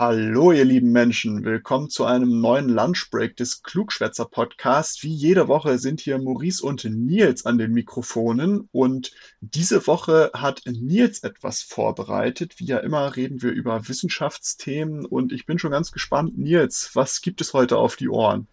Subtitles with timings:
[0.00, 1.44] Hallo, ihr lieben Menschen.
[1.44, 5.02] Willkommen zu einem neuen Lunchbreak des Klugschwätzer Podcasts.
[5.02, 10.62] Wie jede Woche sind hier Maurice und Nils an den Mikrofonen und diese Woche hat
[10.66, 12.60] Nils etwas vorbereitet.
[12.60, 16.38] Wie ja immer reden wir über Wissenschaftsthemen und ich bin schon ganz gespannt.
[16.38, 18.46] Nils, was gibt es heute auf die Ohren?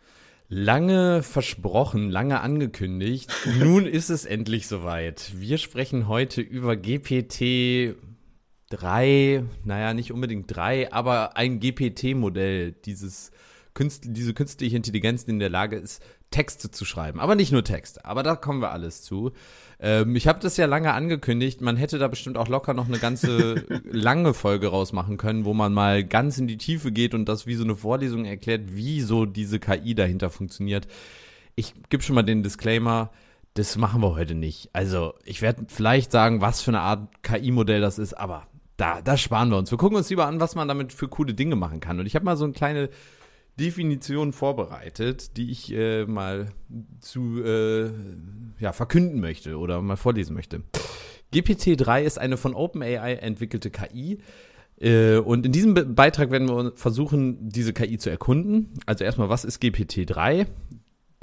[0.49, 3.31] Lange versprochen, lange angekündigt.
[3.59, 5.31] Nun ist es endlich soweit.
[5.35, 7.95] Wir sprechen heute über GPT
[8.69, 13.31] drei, naja, nicht unbedingt drei, aber ein GPT-Modell, dieses
[13.73, 17.19] Künstl diese künstliche Intelligenz, die in der Lage ist, Texte zu schreiben.
[17.19, 19.31] Aber nicht nur Texte, aber da kommen wir alles zu.
[19.79, 22.99] Ähm, ich habe das ja lange angekündigt, man hätte da bestimmt auch locker noch eine
[22.99, 27.45] ganze lange Folge rausmachen können, wo man mal ganz in die Tiefe geht und das
[27.47, 30.87] wie so eine Vorlesung erklärt, wie so diese KI dahinter funktioniert.
[31.55, 33.11] Ich gebe schon mal den Disclaimer,
[33.53, 34.69] das machen wir heute nicht.
[34.73, 38.47] Also ich werde vielleicht sagen, was für eine Art KI-Modell das ist, aber
[38.77, 39.71] da, da sparen wir uns.
[39.71, 41.99] Wir gucken uns lieber an, was man damit für coole Dinge machen kann.
[41.99, 42.89] Und ich habe mal so eine kleine
[43.59, 46.47] Definition vorbereitet, die ich äh, mal
[46.99, 47.89] zu äh,
[48.59, 50.63] ja, verkünden möchte oder mal vorlesen möchte.
[51.33, 54.19] GPT-3 ist eine von OpenAI entwickelte KI.
[54.79, 58.73] Äh, und in diesem Be Beitrag werden wir versuchen, diese KI zu erkunden.
[58.85, 60.47] Also erstmal, was ist GPT-3?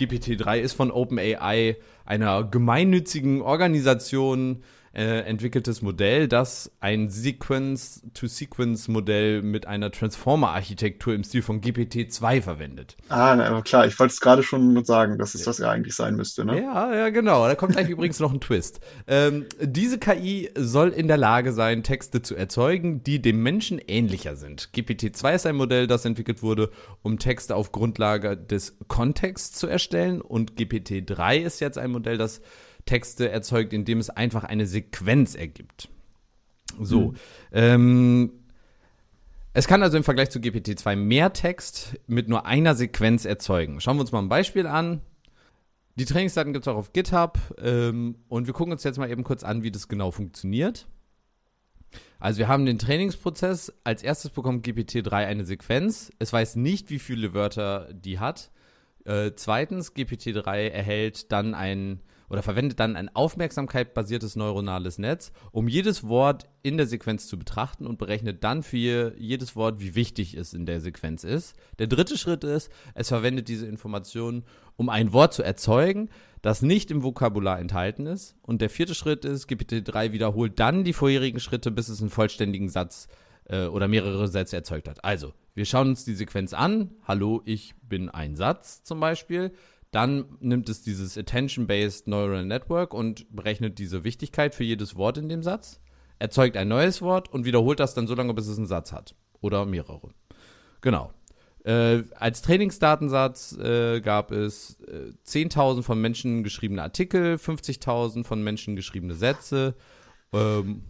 [0.00, 4.62] GPT-3 ist von OpenAI, einer gemeinnützigen Organisation,
[4.94, 12.96] äh, entwickeltes Modell, das ein Sequence-to-Sequence-Modell mit einer Transformer-Architektur im Stil von GPT-2 verwendet.
[13.08, 15.94] Ah, na, aber klar, ich wollte es gerade schon sagen, dass es das ja eigentlich
[15.94, 16.62] sein müsste, ne?
[16.62, 17.46] Ja, ja, genau.
[17.46, 18.80] Da kommt gleich übrigens noch ein Twist.
[19.06, 24.36] Ähm, diese KI soll in der Lage sein, Texte zu erzeugen, die dem Menschen ähnlicher
[24.36, 24.68] sind.
[24.74, 26.70] GPT-2 ist ein Modell, das entwickelt wurde,
[27.02, 32.42] um Texte auf Grundlage des Kontexts zu erstellen und GPT-3 ist jetzt ein Modell, das
[32.86, 35.88] Texte erzeugt, indem es einfach eine Sequenz ergibt.
[36.80, 37.10] So.
[37.10, 37.16] Mhm.
[37.52, 38.32] Ähm,
[39.54, 43.80] es kann also im Vergleich zu GPT-2 mehr Text mit nur einer Sequenz erzeugen.
[43.80, 45.02] Schauen wir uns mal ein Beispiel an.
[45.96, 49.24] Die Trainingsdaten gibt es auch auf GitHub ähm, und wir gucken uns jetzt mal eben
[49.24, 50.86] kurz an, wie das genau funktioniert.
[52.18, 53.74] Also wir haben den Trainingsprozess.
[53.84, 56.10] Als erstes bekommt GPT-3 eine Sequenz.
[56.18, 58.50] Es weiß nicht, wie viele Wörter die hat.
[59.04, 62.00] Äh, zweitens, GPT-3 erhält dann ein
[62.32, 67.86] oder verwendet dann ein aufmerksamkeitbasiertes neuronales Netz, um jedes Wort in der Sequenz zu betrachten
[67.86, 71.54] und berechnet dann für jedes Wort, wie wichtig es in der Sequenz ist.
[71.78, 74.44] Der dritte Schritt ist, es verwendet diese Informationen,
[74.76, 76.08] um ein Wort zu erzeugen,
[76.40, 78.34] das nicht im Vokabular enthalten ist.
[78.40, 82.70] Und der vierte Schritt ist, GPT-3 wiederholt dann die vorherigen Schritte, bis es einen vollständigen
[82.70, 83.08] Satz
[83.44, 85.04] äh, oder mehrere Sätze erzeugt hat.
[85.04, 86.92] Also, wir schauen uns die Sequenz an.
[87.06, 89.52] Hallo, ich bin ein Satz zum Beispiel.
[89.92, 95.28] Dann nimmt es dieses Attention-Based Neural Network und berechnet diese Wichtigkeit für jedes Wort in
[95.28, 95.80] dem Satz,
[96.18, 99.14] erzeugt ein neues Wort und wiederholt das dann so lange, bis es einen Satz hat.
[99.42, 100.08] Oder mehrere.
[100.80, 101.12] Genau.
[101.64, 108.74] Äh, als Trainingsdatensatz äh, gab es äh, 10.000 von Menschen geschriebene Artikel, 50.000 von Menschen
[108.76, 109.74] geschriebene Sätze
[110.32, 110.84] ähm,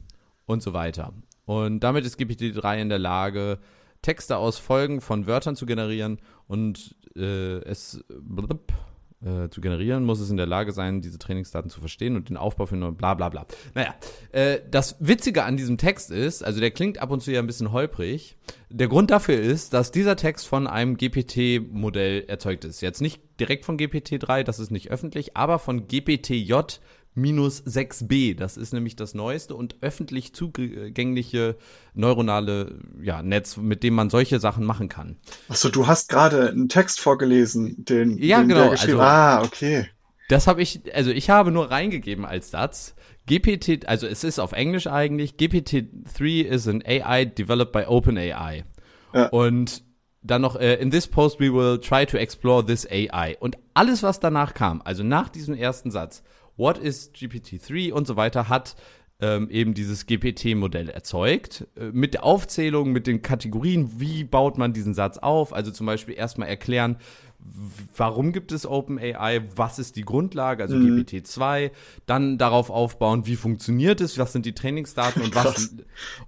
[0.47, 1.13] und so weiter.
[1.45, 3.59] Und damit ist GPT-3 in der Lage,
[4.01, 8.73] Texte aus Folgen von Wörtern zu generieren und äh, es blub,
[9.25, 12.37] äh, zu generieren, muss es in der Lage sein, diese Trainingsdaten zu verstehen und den
[12.37, 13.47] Aufbau für neue bla bla bla.
[13.75, 13.95] Naja,
[14.33, 17.47] äh, das Witzige an diesem Text ist, also der klingt ab und zu ja ein
[17.47, 18.37] bisschen holprig.
[18.71, 22.81] Der Grund dafür ist, dass dieser Text von einem GPT-Modell erzeugt ist.
[22.81, 26.81] Jetzt nicht direkt von GPT-3, das ist nicht öffentlich, aber von GPT-J
[27.15, 28.37] minus 6b.
[28.37, 31.57] Das ist nämlich das neueste und öffentlich zugängliche
[31.95, 35.17] neuronale ja, Netz, mit dem man solche Sachen machen kann.
[35.49, 39.89] Achso, du hast gerade einen Text vorgelesen, den, ja, den genau, also, Ah, okay.
[40.29, 42.95] Das habe ich, also ich habe nur reingegeben als Satz.
[43.27, 48.65] GPT, also es ist auf Englisch eigentlich, GPT-3 is an AI developed by OpenAI.
[49.13, 49.27] Ja.
[49.29, 49.85] Und
[50.23, 53.37] dann noch, uh, in this post we will try to explore this AI.
[53.41, 56.23] Und alles, was danach kam, also nach diesem ersten Satz,
[56.57, 58.77] What is GPT-3 und so weiter hat
[59.23, 61.67] ähm, eben dieses GPT-Modell erzeugt.
[61.77, 65.53] Äh, mit der Aufzählung, mit den Kategorien, wie baut man diesen Satz auf.
[65.53, 66.97] Also zum Beispiel erstmal erklären,
[67.97, 71.01] warum gibt es OpenAI, was ist die Grundlage, also mhm.
[71.01, 71.71] GPT-2,
[72.07, 75.75] dann darauf aufbauen, wie funktioniert es, was sind die Trainingsdaten und was.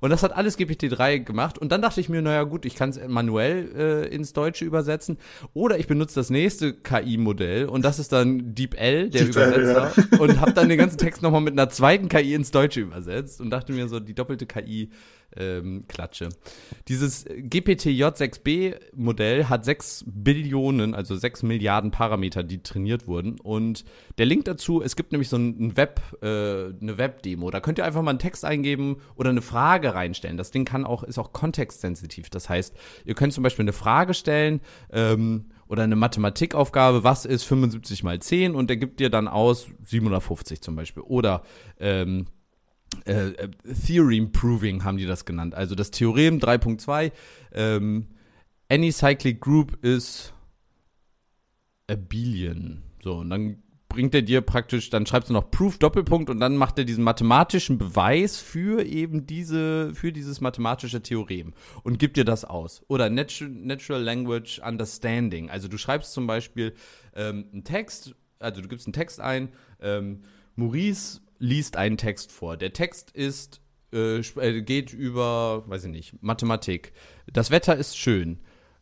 [0.01, 1.59] Und das hat alles GPT-3 gemacht.
[1.59, 5.19] Und dann dachte ich mir, naja gut, ich kann es manuell äh, ins Deutsche übersetzen.
[5.53, 9.93] Oder ich benutze das nächste KI-Modell und das ist dann DeepL, der Deep Übersetzer.
[9.97, 10.19] L, ja.
[10.19, 13.51] Und habe dann den ganzen Text nochmal mit einer zweiten KI ins Deutsche übersetzt und
[13.51, 14.91] dachte mir so, die doppelte KI
[15.37, 16.29] ähm, klatsche.
[16.89, 23.41] Dieses GPT-J6B-Modell hat 6 Billionen, also 6 Milliarden Parameter, die trainiert wurden.
[23.41, 23.85] Und
[24.19, 27.51] der Link dazu, es gibt nämlich so ein Web, äh, eine Web-Demo.
[27.51, 30.37] Da könnt ihr einfach mal einen Text eingeben oder eine Frage reinstellen.
[30.37, 32.31] Das Ding kann auch, ist auch kontextsensitiv.
[32.31, 34.61] Das heißt, ihr könnt zum Beispiel eine Frage stellen,
[34.93, 39.69] ähm, oder eine Mathematikaufgabe, was ist 75 mal 10 und der gibt dir dann aus
[39.83, 41.03] 750 zum Beispiel.
[41.03, 41.43] Oder
[41.79, 42.27] ähm,
[43.07, 43.49] äh, äh,
[43.87, 45.55] Theorem Proving haben die das genannt.
[45.55, 47.13] Also das Theorem 3.2,
[47.53, 48.09] ähm,
[48.69, 50.33] any cyclic group is
[51.87, 52.83] abelian.
[53.03, 53.63] So, und dann
[53.95, 57.05] bringt er dir praktisch, dann schreibst du noch Proof Doppelpunkt und dann macht er diesen
[57.05, 61.55] mathematischen Beweis für eben diese, für dieses mathematische Theorem
[61.85, 62.83] und gibt dir das aus.
[62.89, 65.49] Oder Natural, Natural Language Understanding.
[65.49, 66.75] Also du schreibst zum Beispiel
[67.15, 69.51] ähm, einen Text, also du gibst einen Text ein,
[69.81, 70.23] ähm,
[70.57, 72.57] Maurice liest einen Text vor.
[72.57, 73.61] Der Text ist,
[73.93, 76.93] äh, äh, geht über, weiß ich nicht, Mathematik.
[77.27, 78.41] Das Wetter ist schön.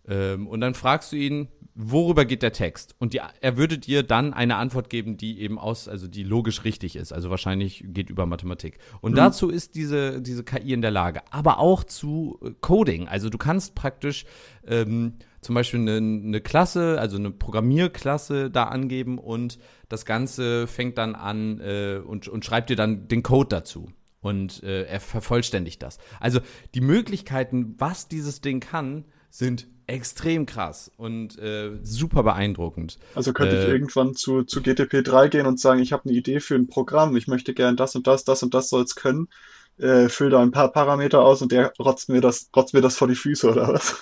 [0.08, 2.94] Ähm, und dann fragst du ihn, worüber geht der Text?
[2.99, 6.64] Und die, er würde dir dann eine Antwort geben, die eben aus, also die logisch
[6.64, 7.12] richtig ist.
[7.12, 8.78] Also wahrscheinlich geht über Mathematik.
[9.00, 9.16] Und mhm.
[9.16, 11.22] dazu ist diese, diese KI in der Lage.
[11.31, 13.08] Aber auch zu äh, Coding.
[13.08, 14.25] Also du kannst praktisch
[14.66, 19.58] ähm, zum Beispiel eine, eine Klasse, also eine Programmierklasse da angeben und
[19.88, 23.90] das Ganze fängt dann an äh, und, und schreibt dir dann den Code dazu.
[24.20, 25.98] Und äh, er vervollständigt das.
[26.20, 26.38] Also
[26.76, 32.99] die Möglichkeiten, was dieses Ding kann, sind extrem krass und äh, super beeindruckend.
[33.14, 36.17] Also könnte äh, ich irgendwann zu, zu GTP 3 gehen und sagen, ich habe eine
[36.17, 38.94] Idee für ein Programm, ich möchte gern das und das, das und das soll es
[38.94, 39.29] können
[39.78, 42.96] äh, füll da ein paar Parameter aus und der rotzt mir das, rotzt mir das
[42.96, 43.96] vor die Füße oder was?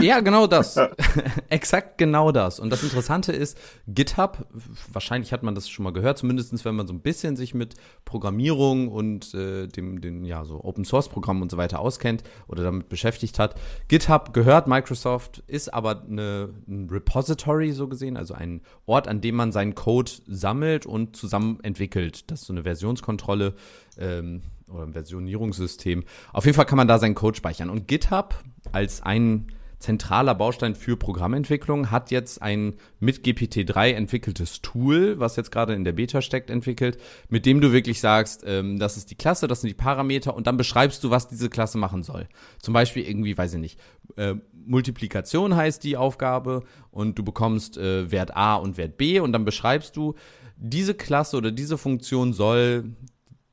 [0.00, 0.76] Ja, genau das.
[0.76, 0.90] Ja.
[1.48, 2.60] Exakt genau das.
[2.60, 4.46] Und das Interessante ist, GitHub,
[4.92, 7.74] wahrscheinlich hat man das schon mal gehört, zumindest wenn man so ein bisschen sich mit
[8.04, 12.62] Programmierung und äh, dem, den, ja, so Open Source Programmen und so weiter auskennt oder
[12.62, 13.54] damit beschäftigt hat.
[13.88, 19.36] GitHub gehört Microsoft, ist aber eine, ein Repository so gesehen, also ein Ort, an dem
[19.36, 22.30] man seinen Code sammelt und zusammen entwickelt.
[22.30, 23.54] Das ist so eine Versionskontrolle.
[23.98, 26.04] Ähm, oder ein Versionierungssystem.
[26.32, 27.70] Auf jeden Fall kann man da seinen Code speichern.
[27.70, 28.42] Und GitHub
[28.72, 29.46] als ein
[29.78, 35.84] zentraler Baustein für Programmentwicklung hat jetzt ein mit GPT-3 entwickeltes Tool, was jetzt gerade in
[35.84, 36.98] der Beta steckt, entwickelt,
[37.28, 40.46] mit dem du wirklich sagst, ähm, das ist die Klasse, das sind die Parameter und
[40.46, 42.28] dann beschreibst du, was diese Klasse machen soll.
[42.60, 43.80] Zum Beispiel irgendwie, weiß ich nicht,
[44.16, 49.32] äh, Multiplikation heißt die Aufgabe und du bekommst äh, Wert A und Wert B und
[49.32, 50.14] dann beschreibst du,
[50.60, 52.96] diese Klasse oder diese Funktion soll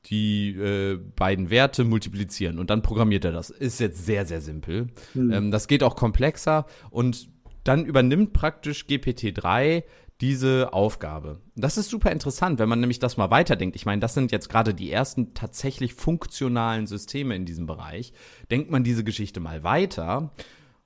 [0.06, 3.50] die äh, beiden Werte multiplizieren und dann programmiert er das.
[3.50, 4.88] Ist jetzt sehr, sehr simpel.
[5.14, 5.32] Mhm.
[5.32, 7.28] Ähm, das geht auch komplexer und
[7.64, 9.82] dann übernimmt praktisch GPT-3
[10.20, 11.40] diese Aufgabe.
[11.56, 13.76] Das ist super interessant, wenn man nämlich das mal weiterdenkt.
[13.76, 18.12] Ich meine, das sind jetzt gerade die ersten tatsächlich funktionalen Systeme in diesem Bereich.
[18.50, 20.30] Denkt man diese Geschichte mal weiter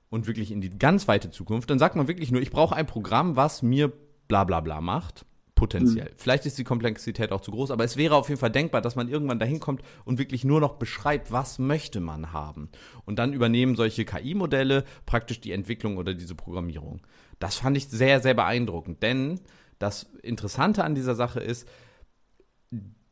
[0.09, 2.87] und wirklich in die ganz weite Zukunft, dann sagt man wirklich nur, ich brauche ein
[2.87, 3.93] Programm, was mir
[4.27, 5.25] bla bla bla macht
[5.61, 6.05] Potenziell.
[6.05, 6.15] Mhm.
[6.17, 8.95] Vielleicht ist die Komplexität auch zu groß, aber es wäre auf jeden Fall denkbar, dass
[8.95, 12.69] man irgendwann dahin kommt und wirklich nur noch beschreibt, was möchte man haben.
[13.05, 17.01] Und dann übernehmen solche KI-Modelle praktisch die Entwicklung oder diese Programmierung.
[17.37, 19.39] Das fand ich sehr, sehr beeindruckend, denn
[19.77, 21.67] das Interessante an dieser Sache ist,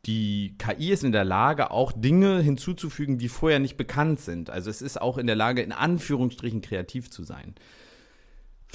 [0.07, 4.49] die KI ist in der Lage, auch Dinge hinzuzufügen, die vorher nicht bekannt sind.
[4.49, 7.53] Also es ist auch in der Lage, in Anführungsstrichen kreativ zu sein.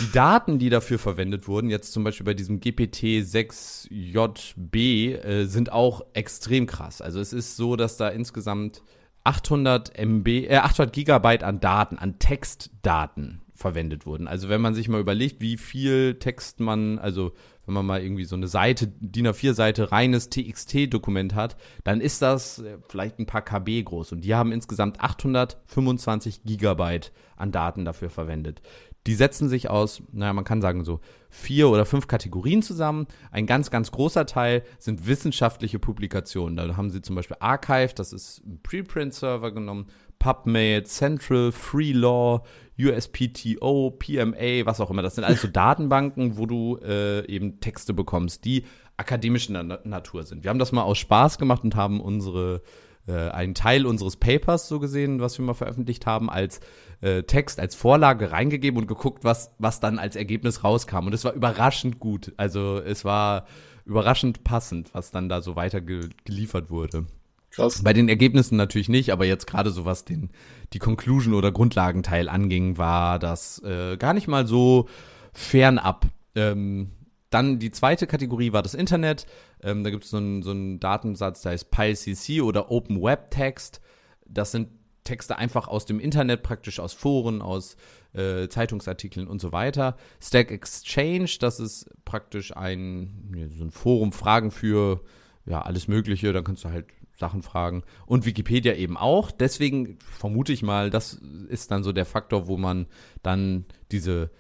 [0.01, 6.05] Die Daten, die dafür verwendet wurden, jetzt zum Beispiel bei diesem GPT-6JB, äh, sind auch
[6.15, 7.01] extrem krass.
[7.01, 8.83] Also es ist so, dass da insgesamt
[9.23, 14.27] 800 MB, äh, 800 Gigabyte an Daten, an Textdaten verwendet wurden.
[14.27, 17.33] Also wenn man sich mal überlegt, wie viel Text man, also
[17.67, 22.59] wenn man mal irgendwie so eine Seite, DIN A4-Seite, reines TXT-Dokument hat, dann ist das
[22.59, 24.13] äh, vielleicht ein paar KB groß.
[24.13, 28.61] Und die haben insgesamt 825 Gigabyte an Daten dafür verwendet.
[29.07, 33.07] Die setzen sich aus, naja, man kann sagen so vier oder fünf Kategorien zusammen.
[33.31, 36.57] Ein ganz, ganz großer Teil sind wissenschaftliche Publikationen.
[36.57, 39.87] Da haben sie zum Beispiel Archive, das ist ein Preprint-Server genommen,
[40.19, 42.45] PubMed, Central, Free Law,
[42.81, 45.03] USPTO, PMA, was auch immer.
[45.03, 48.65] Das sind alles so Datenbanken, wo du äh, eben Texte bekommst, die
[48.97, 50.45] akademischer Natur sind.
[50.45, 52.63] Wir haben das mal aus Spaß gemacht und haben unsere
[53.07, 56.61] äh, einen Teil unseres Papers so gesehen, was wir mal veröffentlicht haben, als
[57.01, 61.07] äh, Text, als Vorlage reingegeben und geguckt, was, was dann als Ergebnis rauskam.
[61.07, 62.33] Und es war überraschend gut.
[62.37, 63.47] Also es war
[63.85, 67.07] überraschend passend, was dann da so weiter ge geliefert wurde.
[67.51, 67.83] Krass.
[67.83, 70.31] Bei den Ergebnissen natürlich nicht, aber jetzt gerade so was den,
[70.73, 74.89] die Conclusion oder Grundlagenteil anging, war das äh, gar nicht mal so
[75.33, 76.07] fernab.
[76.35, 76.91] Ähm,
[77.31, 79.27] dann die zweite Kategorie war das Internet.
[79.65, 83.81] Ähm, da gibt es so einen so Datensatz, der heißt PyCC oder Open Web Text.
[84.27, 84.69] Das sind
[85.05, 87.77] Texte einfach aus dem Internet, praktisch aus Foren, aus
[88.13, 89.97] äh, Zeitungsartikeln und so weiter.
[90.21, 95.01] Stack Exchange, das ist praktisch ein, so ein Forum, Fragen für
[95.47, 96.33] ja, alles Mögliche.
[96.33, 97.83] Da kannst du halt Sachen fragen.
[98.07, 99.31] Und Wikipedia eben auch.
[99.31, 102.87] Deswegen vermute ich mal, das ist dann so der Faktor, wo man
[103.23, 104.31] dann diese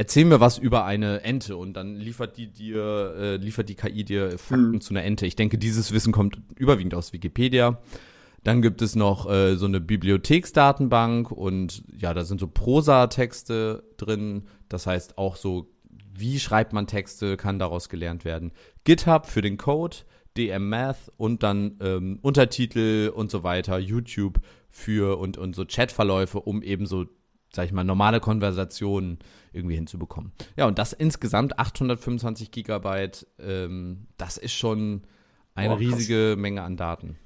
[0.00, 4.04] Erzähl mir was über eine Ente und dann liefert die dir, äh, liefert die KI
[4.04, 4.80] dir Fakten hm.
[4.80, 5.26] zu einer Ente.
[5.26, 7.80] Ich denke, dieses Wissen kommt überwiegend aus Wikipedia.
[8.44, 14.44] Dann gibt es noch äh, so eine Bibliotheksdatenbank und ja, da sind so Prosa-Texte drin.
[14.68, 15.68] Das heißt auch so,
[16.14, 18.52] wie schreibt man Texte, kann daraus gelernt werden.
[18.84, 19.96] GitHub für den Code,
[20.36, 24.38] DM Math und dann ähm, Untertitel und so weiter, YouTube
[24.70, 27.06] für und, und so Chatverläufe, um eben so,
[27.52, 29.18] sag ich mal, normale Konversationen
[29.58, 30.32] irgendwie hinzubekommen.
[30.56, 35.02] Ja, und das insgesamt 825 Gigabyte, ähm, das ist schon
[35.54, 37.18] eine Boah, riesige Menge an Daten.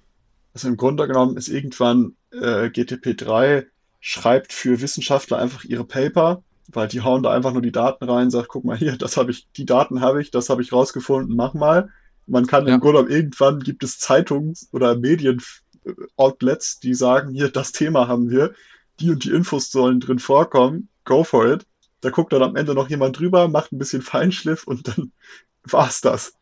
[0.55, 3.67] Also im Grunde genommen ist irgendwann äh, GTP3
[4.01, 8.31] schreibt für Wissenschaftler einfach ihre Paper, weil die hauen da einfach nur die Daten rein,
[8.31, 11.37] sagt, guck mal hier, das habe ich, die Daten habe ich, das habe ich rausgefunden,
[11.37, 11.91] mach mal.
[12.27, 12.75] Man kann ja.
[12.75, 18.31] im Grunde genommen irgendwann gibt es Zeitungs- oder Medien-Outlets, die sagen, hier, das Thema haben
[18.31, 18.55] wir,
[19.01, 21.67] die und die Infos sollen drin vorkommen, go for it.
[22.03, 25.13] Da guckt dann am Ende noch jemand drüber, macht ein bisschen Feinschliff und dann
[25.65, 26.35] war's das.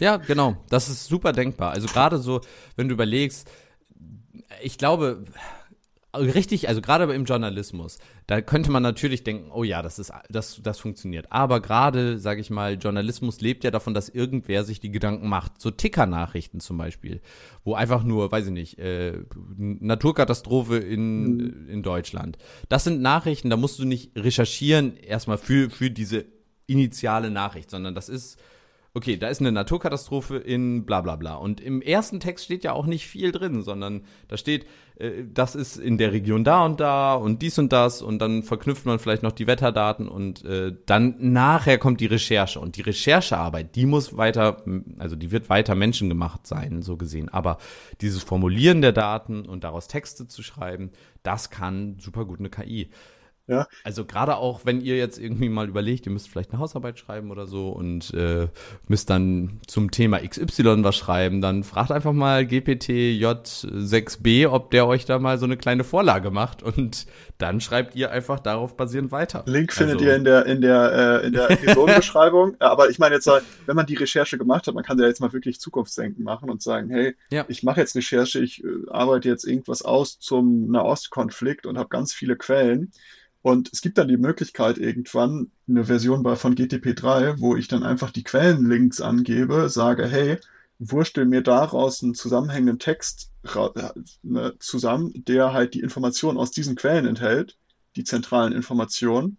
[0.00, 0.64] Ja, genau.
[0.70, 1.72] Das ist super denkbar.
[1.72, 2.40] Also gerade so,
[2.74, 3.48] wenn du überlegst,
[4.62, 5.24] ich glaube,
[6.16, 10.60] richtig, also gerade im Journalismus, da könnte man natürlich denken, oh ja, das ist, das,
[10.62, 11.30] das funktioniert.
[11.30, 15.60] Aber gerade, sage ich mal, Journalismus lebt ja davon, dass irgendwer sich die Gedanken macht.
[15.60, 17.20] So Ticker-Nachrichten zum Beispiel,
[17.64, 19.18] wo einfach nur, weiß ich nicht, äh,
[19.56, 21.68] Naturkatastrophe in, mhm.
[21.68, 22.38] in Deutschland.
[22.68, 26.24] Das sind Nachrichten, da musst du nicht recherchieren erstmal für, für diese
[26.66, 28.38] initiale Nachricht, sondern das ist
[28.98, 31.34] okay, da ist eine Naturkatastrophe in bla bla bla.
[31.36, 34.66] Und im ersten Text steht ja auch nicht viel drin, sondern da steht,
[34.98, 38.42] äh, das ist in der Region da und da und dies und das und dann
[38.42, 42.58] verknüpft man vielleicht noch die Wetterdaten und äh, dann nachher kommt die Recherche.
[42.58, 44.64] Und die Recherchearbeit, die muss weiter,
[44.98, 47.28] also die wird weiter menschengemacht sein, so gesehen.
[47.28, 47.58] Aber
[48.00, 50.90] dieses Formulieren der Daten und daraus Texte zu schreiben,
[51.22, 52.90] das kann super gut eine KI.
[53.48, 53.66] Ja.
[53.82, 57.30] Also gerade auch, wenn ihr jetzt irgendwie mal überlegt, ihr müsst vielleicht eine Hausarbeit schreiben
[57.30, 58.48] oder so und äh,
[58.88, 65.06] müsst dann zum Thema XY was schreiben, dann fragt einfach mal GPT-J6b, ob der euch
[65.06, 67.06] da mal so eine kleine Vorlage macht und
[67.38, 69.44] dann schreibt ihr einfach darauf basierend weiter.
[69.46, 70.06] Link findet also.
[70.06, 72.56] ihr in der in der äh, in der Episodenbeschreibung.
[72.58, 73.30] Aber ich meine jetzt,
[73.66, 76.62] wenn man die Recherche gemacht hat, man kann ja jetzt mal wirklich Zukunftsdenken machen und
[76.62, 77.46] sagen, hey, ja.
[77.48, 82.12] ich mache jetzt Recherche, ich äh, arbeite jetzt irgendwas aus zum Nahostkonflikt und habe ganz
[82.12, 82.92] viele Quellen
[83.48, 88.10] und es gibt dann die Möglichkeit irgendwann eine Version von GTP3, wo ich dann einfach
[88.10, 90.38] die Quellenlinks angebe, sage, hey,
[90.78, 93.32] wurstel mir daraus einen zusammenhängenden Text
[94.22, 97.56] ne, zusammen, der halt die Informationen aus diesen Quellen enthält,
[97.96, 99.38] die zentralen Informationen.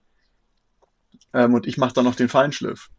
[1.31, 2.89] Ähm, und ich mache dann noch den Feinschliff.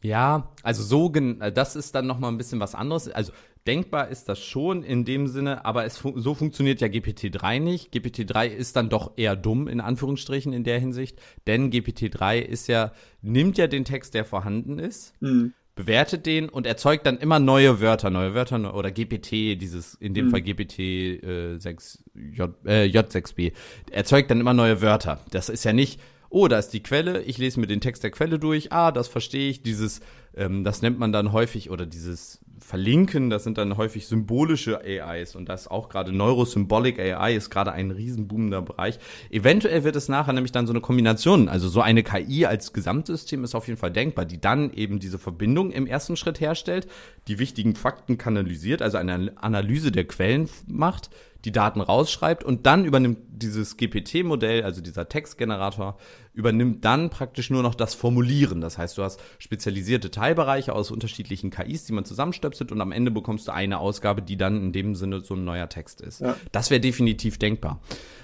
[0.00, 3.08] Ja, also so, das ist dann noch mal ein bisschen was anderes.
[3.08, 3.32] Also
[3.68, 7.92] Denkbar ist das schon in dem Sinne, aber es fun so funktioniert ja GPT-3 nicht.
[7.92, 11.20] GPT-3 ist dann doch eher dumm, in Anführungsstrichen, in der Hinsicht.
[11.46, 15.52] Denn GPT-3 ist ja, nimmt ja den Text, der vorhanden ist, mhm.
[15.74, 20.28] bewertet den und erzeugt dann immer neue Wörter, neue Wörter oder GPT, dieses, in dem
[20.28, 20.30] mhm.
[20.30, 23.52] Fall GPT äh, 6, J, äh, J6b,
[23.90, 25.20] erzeugt dann immer neue Wörter.
[25.30, 28.10] Das ist ja nicht, oh, da ist die Quelle, ich lese mir den Text der
[28.10, 30.00] Quelle durch, ah, das verstehe ich, dieses,
[30.34, 33.30] ähm, das nennt man dann häufig, oder dieses verlinken.
[33.30, 37.90] Das sind dann häufig symbolische AIs und das auch gerade Neurosymbolic AI ist gerade ein
[37.90, 38.98] riesenboomender Bereich.
[39.30, 43.44] Eventuell wird es nachher nämlich dann so eine Kombination, also so eine KI als Gesamtsystem
[43.44, 46.88] ist auf jeden Fall denkbar, die dann eben diese Verbindung im ersten Schritt herstellt,
[47.28, 51.10] die wichtigen Fakten kanalisiert, also eine Analyse der Quellen macht,
[51.44, 55.96] die Daten rausschreibt und dann übernimmt dieses GPT-Modell, also dieser Textgenerator,
[56.32, 58.60] übernimmt dann praktisch nur noch das Formulieren.
[58.60, 62.04] Das heißt, du hast spezialisierte Teilbereiche aus unterschiedlichen KIs, die man
[62.50, 65.44] zusammenstöpselt und am Ende bekommst du eine Ausgabe, die dann in dem Sinne so ein
[65.44, 66.20] neuer Text ist.
[66.20, 66.36] Ja.
[66.52, 67.80] Das wäre definitiv denkbar.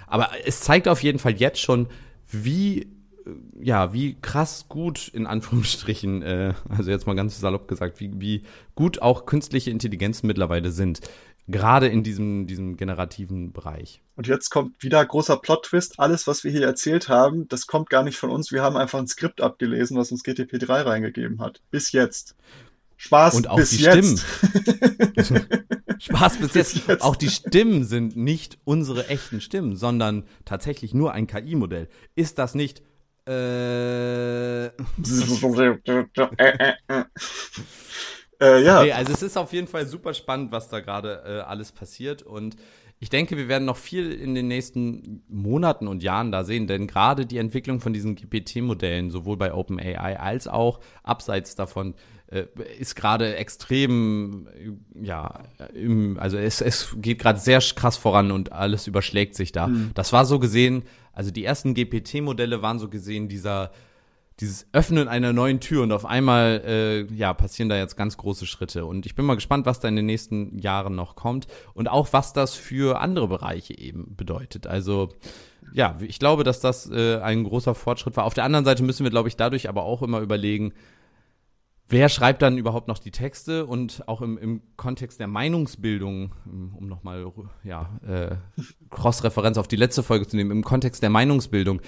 [0.06, 1.88] Aber es zeigt auf jeden Fall jetzt schon,
[2.30, 2.86] wie äh,
[3.60, 8.42] ja, wie krass gut in Anführungsstrichen, äh, also jetzt mal ganz salopp gesagt, wie, wie
[8.74, 11.00] gut auch künstliche Intelligenzen mittlerweile sind.
[11.46, 14.00] Gerade in diesem, diesem generativen Bereich.
[14.16, 16.00] Und jetzt kommt wieder großer Plot-Twist.
[16.00, 18.50] Alles, was wir hier erzählt haben, das kommt gar nicht von uns.
[18.50, 21.60] Wir haben einfach ein Skript abgelesen, was uns GTP3 reingegeben hat.
[21.70, 22.34] Bis jetzt.
[22.96, 23.96] Spaß Und auch bis die jetzt.
[23.96, 24.20] Stimmen.
[25.98, 26.74] Spaß bis jetzt.
[26.74, 27.02] Bis jetzt.
[27.02, 31.88] Auch die Stimmen sind nicht unsere echten Stimmen, sondern tatsächlich nur ein KI-Modell.
[32.14, 32.82] Ist das nicht
[33.26, 34.66] äh,
[38.44, 41.40] äh, ja, Nee, also es ist auf jeden Fall super spannend, was da gerade äh,
[41.40, 42.22] alles passiert.
[42.22, 42.56] Und
[43.00, 46.86] ich denke, wir werden noch viel in den nächsten Monaten und Jahren da sehen, denn
[46.86, 51.94] gerade die Entwicklung von diesen GPT-Modellen, sowohl bei OpenAI als auch abseits davon,
[52.28, 52.46] äh,
[52.78, 54.48] ist gerade extrem,
[54.94, 55.40] ja,
[55.74, 59.70] im, also es, es geht gerade sehr krass voran und alles überschlägt sich da.
[59.94, 63.70] Das war so gesehen, also die ersten GPT-Modelle waren so gesehen dieser
[64.40, 68.46] dieses Öffnen einer neuen Tür und auf einmal äh, ja passieren da jetzt ganz große
[68.46, 71.88] Schritte und ich bin mal gespannt, was da in den nächsten Jahren noch kommt und
[71.88, 74.66] auch was das für andere Bereiche eben bedeutet.
[74.66, 75.10] Also
[75.72, 78.24] ja, ich glaube, dass das äh, ein großer Fortschritt war.
[78.24, 80.72] Auf der anderen Seite müssen wir, glaube ich, dadurch aber auch immer überlegen,
[81.88, 86.88] wer schreibt dann überhaupt noch die Texte und auch im, im Kontext der Meinungsbildung, um
[86.88, 87.30] nochmal
[87.62, 88.36] ja, äh,
[88.90, 91.80] Cross-Referenz auf die letzte Folge zu nehmen, im Kontext der Meinungsbildung,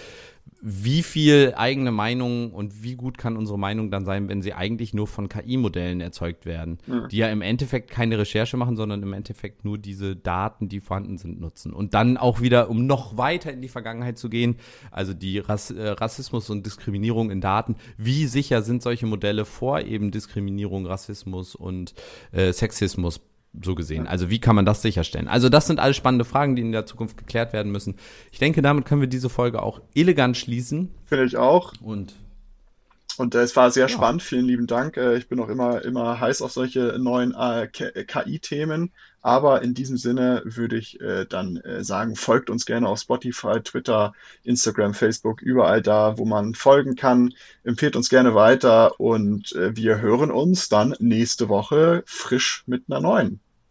[0.63, 4.95] wie viel eigene Meinung und wie gut kann unsere Meinung dann sein, wenn sie eigentlich
[4.95, 6.79] nur von KI-Modellen erzeugt werden,
[7.11, 11.19] die ja im Endeffekt keine Recherche machen, sondern im Endeffekt nur diese Daten, die vorhanden
[11.19, 11.73] sind, nutzen.
[11.73, 14.57] Und dann auch wieder, um noch weiter in die Vergangenheit zu gehen,
[14.91, 19.81] also die Rass äh, Rassismus und Diskriminierung in Daten, wie sicher sind solche Modelle vor
[19.81, 21.95] eben Diskriminierung, Rassismus und
[22.33, 23.21] äh, Sexismus
[23.63, 24.07] so gesehen.
[24.07, 25.29] Also wie kann man das sicherstellen?
[25.29, 27.97] Also das sind alles spannende Fragen, die in der Zukunft geklärt werden müssen.
[28.33, 31.73] Ich denke, damit können wir diese Folge auch elegant schließen finde ich auch.
[31.81, 32.15] und
[33.17, 34.23] Und äh, es war sehr spannend.
[34.23, 34.97] Vielen lieben Dank.
[34.97, 38.93] Äh, ich bin auch immer, immer heiß auf solche neuen äh, KI-Themen.
[39.23, 44.95] Aber in diesem Sinne würde ich dann sagen, folgt uns gerne auf Spotify, Twitter, Instagram,
[44.95, 47.35] Facebook, überall da, wo man folgen kann.
[47.65, 53.41] Empfehlt uns gerne weiter und wir hören uns dann nächste Woche frisch mit einer neuen,